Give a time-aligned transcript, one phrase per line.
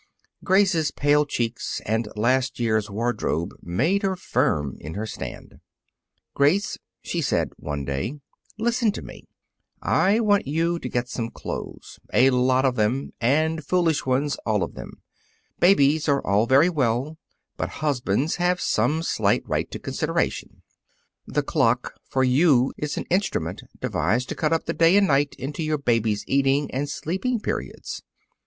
[0.43, 5.59] Grace's pale cheeks and last year's wardrobe made her firm in her stand.
[6.33, 8.19] "Grace," she said, one day,
[8.57, 9.27] "listen to me:
[9.79, 14.63] I want you to get some clothes a lot of them, and foolish ones, all
[14.63, 15.03] of them.
[15.59, 17.19] Babies are all very well,
[17.55, 20.63] but husbands have some slight right to consideration.
[21.27, 25.35] The clock, for you, is an instrument devised to cut up the day and night
[25.37, 28.01] into your baby's eating and sleeping periods.